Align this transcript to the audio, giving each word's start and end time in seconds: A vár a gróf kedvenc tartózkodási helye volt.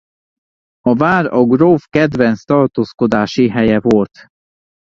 A 0.79 0.95
vár 0.95 1.25
a 1.25 1.43
gróf 1.45 1.83
kedvenc 1.89 2.43
tartózkodási 2.43 3.49
helye 3.49 3.79
volt. 3.81 4.27